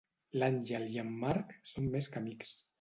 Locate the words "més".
1.99-2.13